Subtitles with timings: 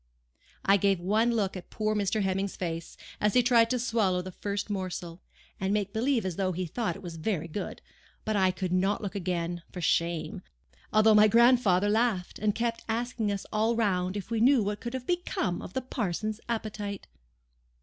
[0.65, 2.23] I gave one look at poor Mr.
[2.23, 5.21] Hemming's face, as he tried to swallow the first morsel,
[5.59, 7.83] and make believe as though he thought it very good;
[8.25, 10.41] but I could not look again, for shame,
[10.91, 14.95] although my grandfather laughed, and kept asking us all round if we knew what could
[14.95, 17.05] have become of the parson's appetite."